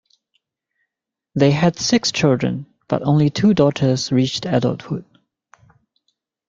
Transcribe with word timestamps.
They 1.35 1.51
had 1.51 1.77
six 1.77 2.11
children, 2.11 2.65
but 2.87 3.03
only 3.03 3.29
two 3.29 3.53
daughters 3.53 4.11
reached 4.11 4.47
adulthood. 4.47 5.05